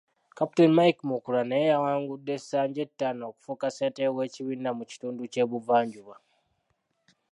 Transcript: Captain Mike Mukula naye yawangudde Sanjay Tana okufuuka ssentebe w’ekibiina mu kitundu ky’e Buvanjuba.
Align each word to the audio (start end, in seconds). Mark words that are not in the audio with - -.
Captain 0.37 0.71
Mike 0.77 1.01
Mukula 1.09 1.41
naye 1.49 1.65
yawangudde 1.73 2.33
Sanjay 2.49 2.89
Tana 2.99 3.23
okufuuka 3.29 3.67
ssentebe 3.71 4.13
w’ekibiina 4.15 4.69
mu 4.77 4.83
kitundu 4.91 5.21
ky’e 5.33 5.45
Buvanjuba. 5.51 6.15